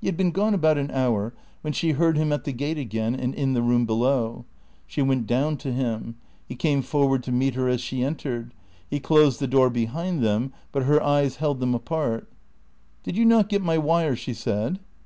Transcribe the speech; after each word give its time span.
He 0.00 0.06
had 0.06 0.16
been 0.16 0.30
gone 0.30 0.54
about 0.54 0.78
an 0.78 0.90
hour 0.90 1.34
when 1.60 1.74
she 1.74 1.90
heard 1.92 2.16
him 2.16 2.32
at 2.32 2.44
the 2.44 2.52
gate 2.52 2.78
again 2.78 3.14
and 3.14 3.34
in 3.34 3.52
the 3.52 3.60
room 3.60 3.84
below. 3.84 4.46
She 4.86 5.02
went 5.02 5.26
down 5.26 5.58
to 5.58 5.70
him. 5.70 6.16
He 6.48 6.54
came 6.56 6.80
forward 6.80 7.22
to 7.24 7.30
meet 7.30 7.56
her 7.56 7.68
as 7.68 7.82
she 7.82 8.02
entered; 8.02 8.54
he 8.88 9.00
closed 9.00 9.38
the 9.38 9.46
door 9.46 9.68
behind 9.68 10.22
them; 10.24 10.54
but 10.72 10.84
her 10.84 11.02
eyes 11.02 11.36
held 11.36 11.60
them 11.60 11.74
apart. 11.74 12.30
"Did 13.02 13.18
you 13.18 13.26
not 13.26 13.50
get 13.50 13.60
my 13.62 13.76
wire?" 13.76 14.16
she 14.16 14.32
said. 14.32 14.80